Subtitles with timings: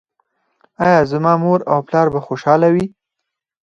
[0.83, 2.85] ایا زما مور او پلار به خوشحاله وي؟